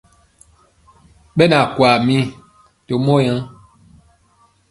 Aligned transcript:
Ɓɛ 1.35 1.43
nɛ 1.49 1.57
akwaa 1.65 1.95
mii 2.05 2.23
to 2.87 2.93
mɔ 3.05 3.15
yaŋ. 3.25 3.39